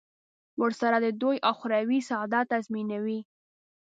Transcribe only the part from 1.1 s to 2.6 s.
دوی اخروي سعادت